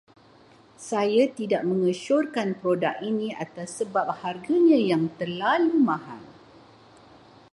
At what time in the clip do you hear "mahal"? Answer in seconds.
5.89-6.21